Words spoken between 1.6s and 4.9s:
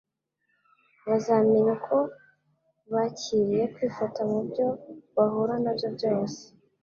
uko bakiriye kwifata mu byo